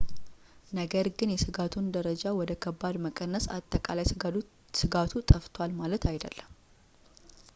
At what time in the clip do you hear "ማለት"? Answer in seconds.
5.81-6.05